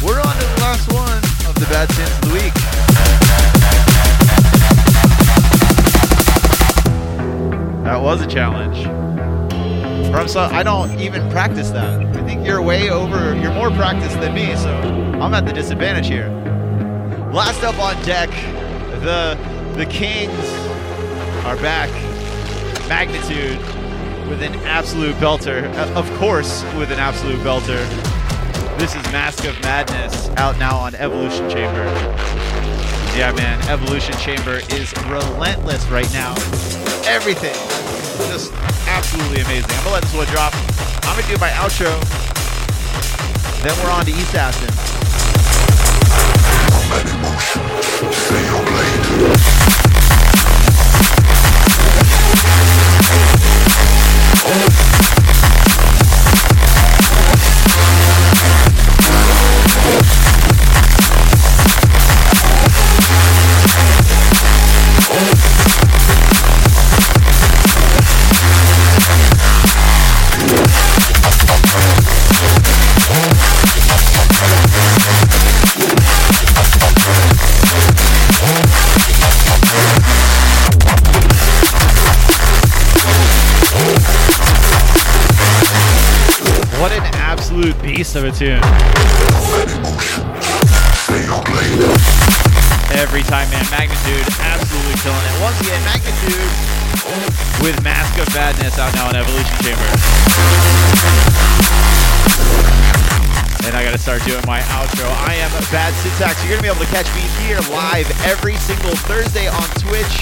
we're 0.06 0.20
on 0.20 0.36
to 0.36 0.46
the 0.46 0.62
last 0.62 0.92
one 0.94 1.18
of 1.50 1.56
the 1.56 1.66
bad 1.66 1.90
tunes 1.90 2.10
of 2.10 2.22
the 2.22 2.34
week. 2.34 2.54
That 7.84 8.02
was 8.02 8.22
a 8.22 8.28
challenge. 8.28 8.84
So, 10.30 10.42
I 10.42 10.62
don't 10.62 11.00
even 11.00 11.28
practice 11.32 11.72
that. 11.72 12.00
I 12.16 12.24
think 12.24 12.46
you're 12.46 12.62
way 12.62 12.92
over, 12.92 13.36
you're 13.36 13.54
more 13.54 13.72
practiced 13.72 14.20
than 14.22 14.34
me, 14.36 14.56
so 14.56 14.70
I'm 15.20 15.34
at 15.34 15.46
the 15.46 15.52
disadvantage 15.52 16.08
here. 16.08 16.30
Last 17.34 17.64
up 17.64 17.80
on 17.80 18.02
deck, 18.04 18.30
the 19.02 19.38
the 19.76 19.88
Kings 19.88 20.32
are 21.46 21.56
back. 21.58 21.90
Magnitude 22.88 23.58
with 24.30 24.44
an 24.44 24.56
absolute 24.66 25.16
belter. 25.16 25.66
Uh, 25.76 26.00
Of 26.00 26.10
course, 26.20 26.64
with 26.76 26.92
an 26.92 27.00
absolute 27.00 27.40
belter. 27.40 28.13
This 28.84 28.96
is 28.96 29.12
Mask 29.14 29.46
of 29.46 29.58
Madness 29.62 30.28
out 30.36 30.60
now 30.60 30.76
on 30.76 30.94
Evolution 30.96 31.50
Chamber. 31.50 31.86
Yeah, 33.16 33.32
man, 33.34 33.66
Evolution 33.70 34.14
Chamber 34.18 34.60
is 34.76 34.94
relentless 35.08 35.88
right 35.88 36.12
now. 36.12 36.34
Everything. 37.08 37.56
Just 38.28 38.52
absolutely 38.90 39.40
amazing. 39.40 39.72
I'm 39.72 39.84
gonna 39.86 39.96
let 39.96 40.04
this 40.04 40.14
one 40.14 40.28
drop. 40.28 40.54
I'm 41.08 41.16
gonna 41.18 41.34
do 41.34 41.40
my 41.40 41.52
outro. 41.52 41.96
Then 43.64 43.72
we're 43.82 43.90
on 43.90 44.04
to 44.04 44.12
East 44.12 44.36
absolute 88.14 88.30
of 88.30 88.34
a 88.34 88.38
tune. 88.38 88.62
Every 92.94 93.24
time, 93.24 93.50
man. 93.50 93.66
Magnitude 93.72 94.28
absolutely 94.40 94.94
killing 95.02 95.18
it. 95.18 95.42
Once 95.42 95.60
again, 95.62 95.84
Magnitude 95.84 96.52
with 97.64 97.84
Mask 97.84 98.20
of 98.20 98.28
Badness 98.34 98.78
out 98.78 98.94
now 98.94 99.10
in 99.10 99.16
Evolution 99.16 99.58
Chamber. 99.64 99.82
And 103.64 103.80
I 103.80 103.84
got 103.84 103.96
to 103.96 104.02
start 104.02 104.20
doing 104.28 104.44
my 104.44 104.60
outro. 104.76 105.08
I 105.24 105.40
am 105.40 105.48
Bad 105.72 105.96
Syntax. 106.04 106.44
You're 106.44 106.60
to 106.60 106.64
be 106.64 106.68
able 106.68 106.84
to 106.84 106.92
catch 106.92 107.08
me 107.16 107.24
here 107.40 107.64
live 107.72 108.12
every 108.28 108.60
single 108.60 108.92
Thursday 109.08 109.48
on 109.48 109.68
Twitch 109.80 110.16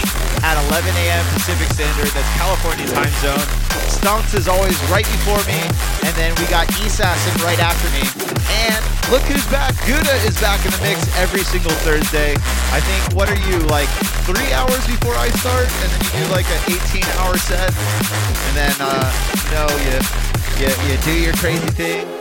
at 0.45 0.61
11 0.69 0.85
a.m. 0.93 1.25
Pacific 1.33 1.65
Standard. 1.73 2.13
That's 2.13 2.29
California 2.37 2.85
time 2.93 3.09
zone. 3.17 3.41
Stonks 3.89 4.37
is 4.37 4.45
always 4.45 4.77
right 4.93 5.09
before 5.09 5.41
me. 5.49 5.57
And 6.05 6.13
then 6.13 6.37
we 6.37 6.45
got 6.53 6.69
Esassin 6.85 7.33
right 7.41 7.57
after 7.57 7.89
me. 7.97 8.05
And 8.69 8.81
look 9.09 9.25
who's 9.25 9.45
back. 9.49 9.73
Gouda 9.89 10.15
is 10.21 10.37
back 10.37 10.61
in 10.61 10.69
the 10.69 10.81
mix 10.85 11.01
every 11.17 11.41
single 11.41 11.73
Thursday. 11.81 12.37
I 12.69 12.77
think, 12.77 13.17
what 13.17 13.25
are 13.25 13.41
you, 13.49 13.57
like 13.73 13.89
three 14.29 14.53
hours 14.53 14.85
before 14.85 15.17
I 15.17 15.33
start? 15.41 15.65
And 15.65 15.89
then 15.89 16.01
you 16.05 16.11
do 16.21 16.23
like 16.29 16.45
an 16.45 16.77
18 16.77 17.01
hour 17.17 17.33
set. 17.41 17.73
And 17.73 18.53
then, 18.53 18.75
uh, 18.77 19.09
you 19.33 19.51
know, 19.57 19.69
you, 19.89 19.97
you, 20.61 20.69
you 20.85 20.95
do 21.01 21.13
your 21.17 21.33
crazy 21.41 21.73
thing. 21.73 22.20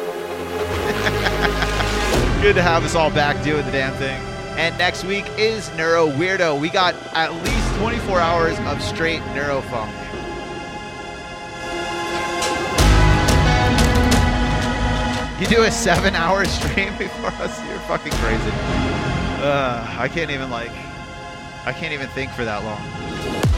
Good 2.43 2.55
to 2.57 2.63
have 2.63 2.85
us 2.85 2.95
all 2.95 3.11
back 3.11 3.43
doing 3.45 3.65
the 3.65 3.71
damn 3.71 3.95
thing. 3.95 4.21
And 4.59 4.77
next 4.77 5.05
week 5.05 5.25
is 5.39 5.71
Neuro 5.77 6.09
Weirdo. 6.09 6.59
We 6.59 6.69
got 6.69 6.95
at 7.15 7.33
least 7.33 7.79
24 7.79 8.19
hours 8.19 8.59
of 8.61 8.83
straight 8.83 9.21
neurofunk. 9.35 9.91
You 15.41 15.47
do 15.47 15.63
a 15.63 15.71
seven 15.71 16.15
hour 16.17 16.45
stream 16.47 16.97
before 16.99 17.31
us? 17.41 17.65
You're 17.67 17.79
fucking 17.81 18.13
crazy. 18.13 18.51
Uh, 19.43 19.97
I 19.99 20.09
can't 20.09 20.31
even 20.31 20.51
like, 20.51 20.73
I 21.67 21.73
can't 21.73 21.93
even 21.93 22.09
think 22.09 22.33
for 22.33 22.45
that 22.45 22.65
long. 22.65 23.50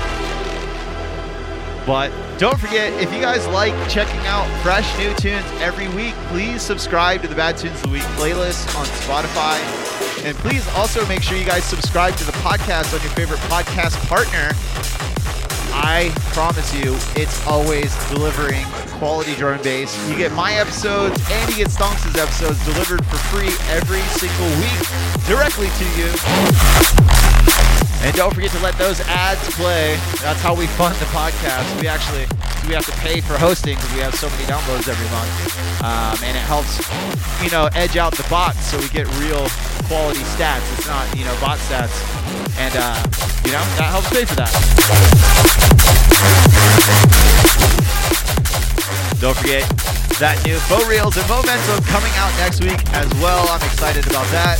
But 1.87 2.13
don't 2.39 2.59
forget, 2.59 2.93
if 3.03 3.13
you 3.13 3.21
guys 3.21 3.47
like 3.49 3.73
checking 3.89 4.21
out 4.21 4.47
fresh 4.63 4.87
new 4.99 5.13
tunes 5.15 5.45
every 5.61 5.89
week, 5.97 6.15
please 6.29 6.63
subscribe 6.63 7.23
to 7.23 7.29
the 7.29 7.35
Bad 7.35 7.57
Tunes 7.57 7.75
of 7.77 7.83
the 7.83 7.89
Week 7.89 8.03
playlist 8.17 8.77
on 8.79 8.87
Spotify. 8.87 9.59
And 10.25 10.37
please 10.39 10.67
also 10.77 11.05
make 11.09 11.23
sure 11.23 11.37
you 11.37 11.45
guys 11.45 11.65
subscribe 11.65 12.15
to 12.17 12.25
the 12.25 12.33
podcast 12.33 12.95
on 12.95 13.01
your 13.03 13.11
favorite 13.13 13.41
podcast 13.51 13.97
partner. 14.07 14.51
I 15.75 16.13
promise 16.33 16.73
you, 16.75 16.95
it's 17.21 17.45
always 17.47 17.93
delivering 18.11 18.65
quality 18.99 19.35
drum 19.35 19.55
and 19.55 19.63
bass. 19.65 19.97
You 20.09 20.17
get 20.17 20.31
my 20.33 20.55
episodes 20.55 21.21
and 21.31 21.51
you 21.51 21.57
get 21.57 21.69
Stonks' 21.69 22.17
episodes 22.17 22.65
delivered 22.65 23.05
for 23.07 23.17
free 23.35 23.51
every 23.71 24.03
single 24.15 24.49
week 24.61 25.27
directly 25.27 25.67
to 25.67 25.85
you. 25.99 27.82
And 28.03 28.15
don't 28.17 28.35
forget 28.35 28.51
to 28.51 28.59
let 28.59 28.77
those 28.79 29.01
ads 29.03 29.49
play. 29.55 29.95
That's 30.21 30.41
how 30.43 30.57
we 30.57 30.67
fund 30.67 30.97
the 30.97 31.05
podcast. 31.07 31.81
We 31.81 31.87
actually 31.87 32.27
we 32.67 32.75
have 32.75 32.85
to 32.87 32.93
pay 32.99 33.21
for 33.21 33.39
hosting 33.39 33.77
because 33.77 33.95
we 33.95 34.01
have 34.01 34.15
so 34.15 34.29
many 34.31 34.43
downloads 34.45 34.89
every 34.89 35.09
month, 35.11 35.83
um, 35.83 36.19
and 36.27 36.37
it 36.37 36.43
helps 36.43 36.83
you 37.43 37.51
know 37.51 37.69
edge 37.75 37.97
out 37.97 38.17
the 38.17 38.27
bots 38.29 38.67
so 38.67 38.79
we 38.79 38.89
get 38.89 39.07
real 39.19 39.47
quality 39.87 40.21
stats. 40.35 40.67
It's 40.77 40.89
not 40.89 41.07
you 41.17 41.25
know 41.25 41.37
bot 41.41 41.59
stats, 41.59 41.95
and 42.59 42.75
uh, 42.77 42.99
you 43.47 43.53
know 43.53 43.63
that 43.79 43.91
helps 43.95 44.11
pay 44.11 44.25
for 44.25 44.35
that. 44.35 44.51
Don't 49.21 49.37
forget 49.37 49.92
that 50.19 50.37
new 50.45 50.59
Faux 50.67 50.83
Reels 50.91 51.15
and 51.17 51.27
Momentum 51.31 51.79
coming 51.89 52.13
out 52.19 52.33
next 52.43 52.59
week 52.59 52.81
as 52.93 53.09
well. 53.23 53.47
I'm 53.49 53.63
excited 53.63 54.03
about 54.11 54.27
that. 54.35 54.59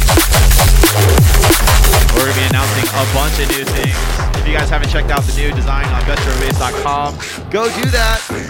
We're 2.15 2.31
going 2.31 2.37
to 2.37 2.41
be 2.41 2.49
announcing 2.53 2.87
a 2.95 3.05
bunch 3.11 3.37
of 3.43 3.49
new 3.51 3.65
things. 3.67 3.97
If 4.39 4.47
you 4.47 4.55
guys 4.55 4.71
haven't 4.71 4.89
checked 4.95 5.11
out 5.11 5.27
the 5.27 5.35
new 5.35 5.51
design 5.51 5.89
on 5.91 6.01
bestdrumbase.com, 6.07 7.51
go 7.51 7.67
do 7.75 7.87
that. 7.91 8.23
We're 8.31 8.49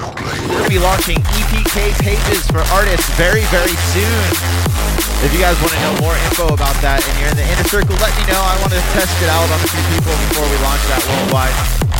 going 0.52 0.66
to 0.66 0.72
be 0.72 0.82
launching 0.82 1.18
EPK 1.38 1.96
pages 2.02 2.44
for 2.50 2.60
artists 2.74 3.08
very, 3.16 3.46
very 3.48 3.76
soon. 3.94 4.26
If 5.24 5.30
you 5.30 5.40
guys 5.40 5.54
want 5.62 5.72
to 5.72 5.80
know 5.86 5.94
more 6.02 6.16
info 6.28 6.50
about 6.50 6.74
that 6.82 6.98
and 6.98 7.14
you're 7.22 7.30
in 7.30 7.38
the 7.38 7.46
inner 7.46 7.68
circle, 7.70 7.94
let 8.02 8.10
me 8.18 8.26
know. 8.28 8.42
I 8.42 8.58
want 8.58 8.74
to 8.74 8.82
test 8.92 9.14
it 9.22 9.30
out 9.30 9.46
on 9.46 9.58
a 9.58 9.68
few 9.70 9.84
people 9.96 10.14
before 10.28 10.46
we 10.50 10.58
launch 10.60 10.82
that 10.90 11.02
worldwide. 11.06 11.91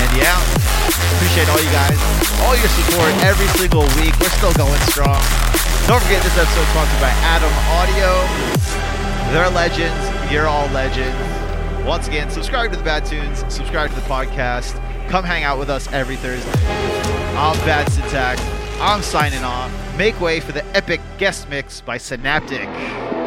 And 0.00 0.10
yeah, 0.16 0.36
appreciate 1.16 1.48
all 1.48 1.60
you 1.60 1.70
guys, 1.70 1.98
all 2.42 2.56
your 2.56 2.68
support 2.68 3.12
every 3.24 3.46
single 3.58 3.86
week. 4.00 4.14
We're 4.20 4.34
still 4.36 4.54
going 4.54 4.80
strong. 4.88 5.20
Don't 5.86 6.02
forget 6.02 6.22
this 6.22 6.36
episode 6.38 6.62
is 6.62 6.68
sponsored 6.70 7.00
by 7.00 7.12
Adam 7.26 7.52
Audio. 7.78 8.10
They're 9.32 9.50
legends. 9.50 10.32
You're 10.32 10.46
all 10.46 10.68
legends. 10.68 11.16
Once 11.86 12.08
again, 12.08 12.30
subscribe 12.30 12.70
to 12.70 12.76
the 12.76 12.84
Bad 12.84 13.04
Tunes. 13.04 13.40
Subscribe 13.52 13.90
to 13.90 13.96
the 13.96 14.02
podcast. 14.02 14.74
Come 15.08 15.24
hang 15.24 15.44
out 15.44 15.58
with 15.58 15.70
us 15.70 15.90
every 15.92 16.16
Thursday. 16.16 16.50
I'm 17.36 17.56
Bad 17.66 17.90
Syntax. 17.90 18.40
I'm 18.80 19.02
signing 19.02 19.44
off. 19.44 19.72
Make 19.96 20.20
way 20.20 20.40
for 20.40 20.52
the 20.52 20.64
epic 20.76 21.00
guest 21.18 21.48
mix 21.48 21.80
by 21.80 21.98
Synaptik. 21.98 23.19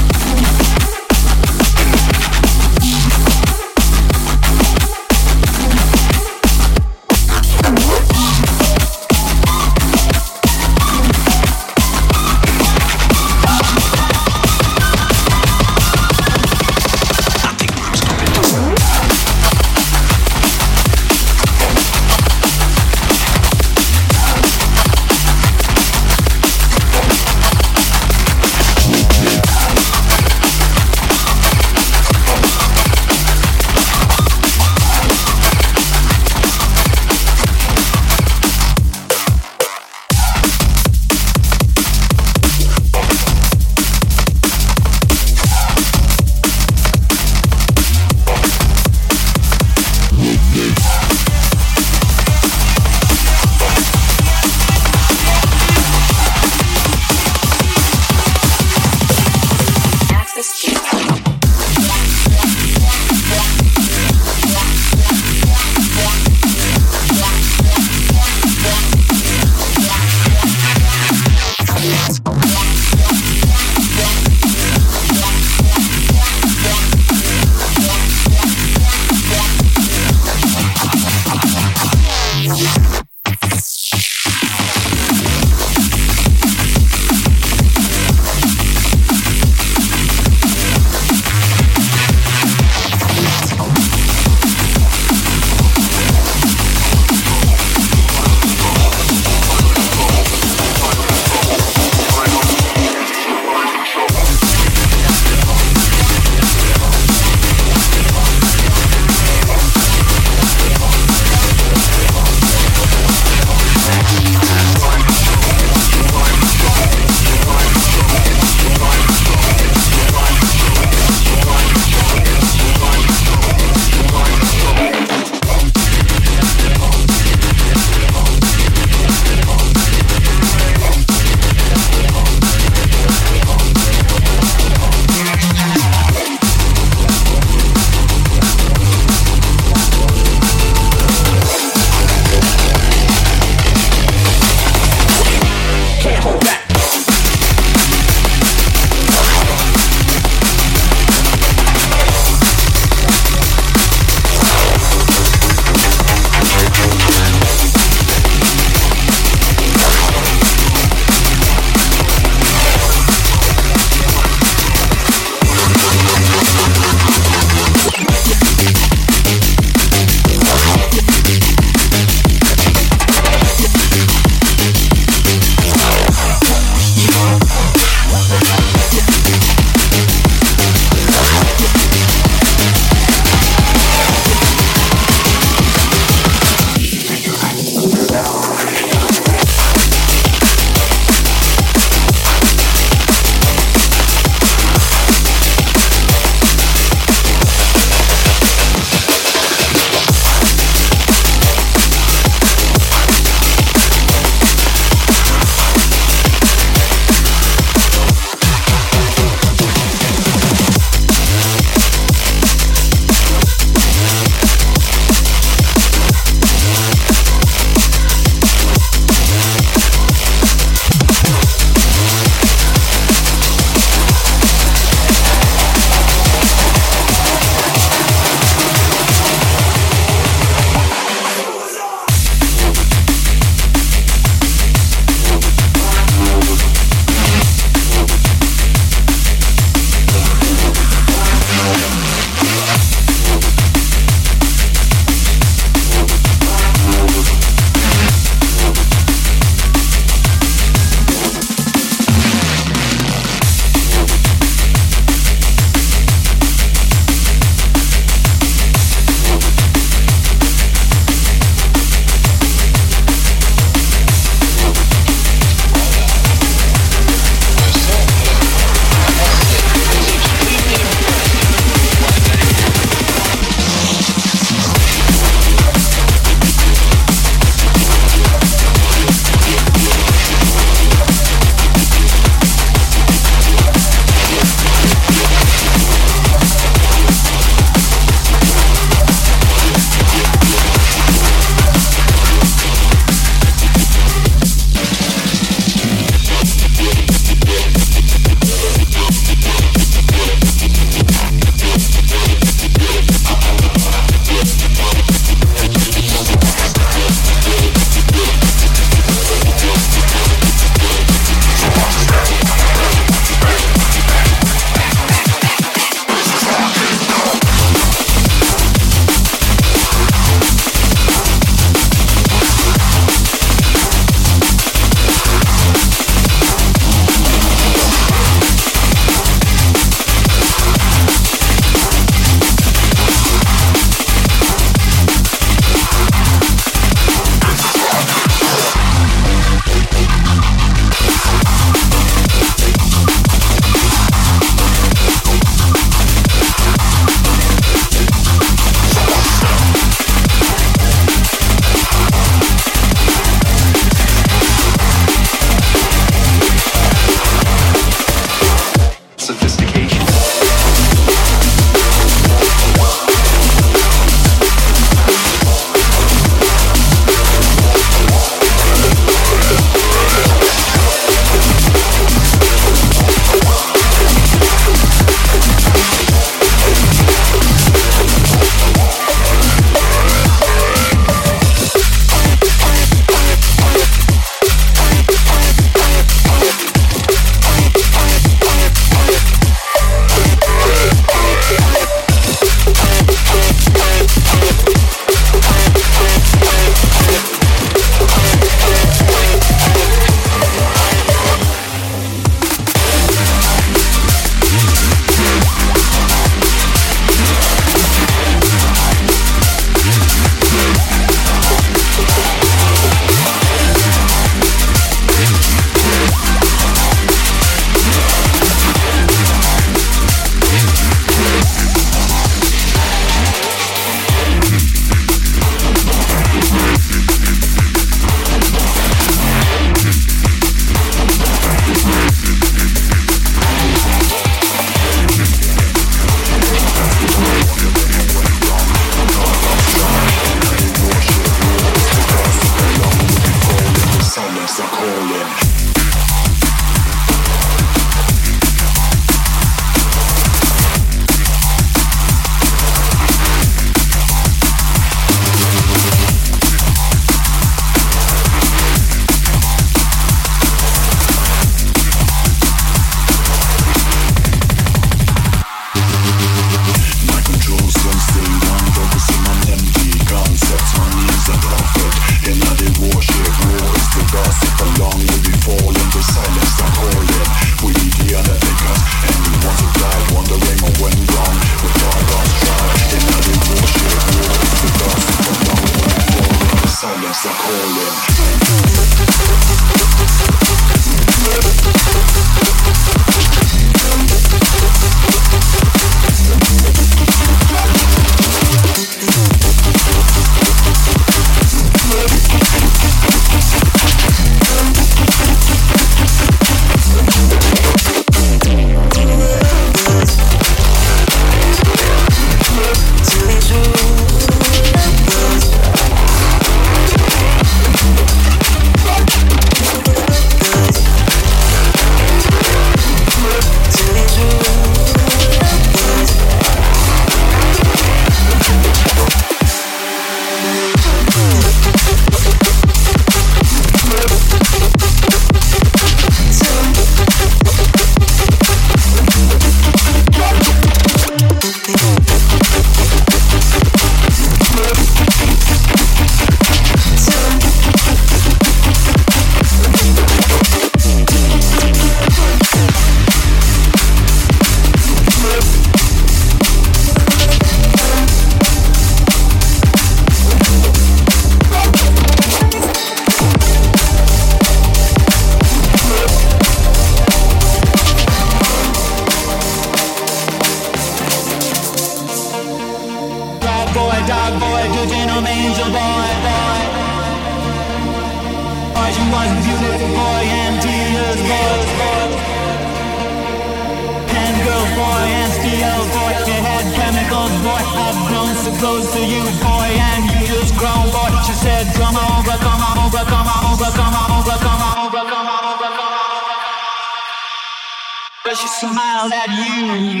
She 599.01 599.07
smiled 599.07 599.13
at 599.13 599.93
you. 599.93 600.00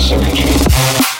Solution. 0.00 1.19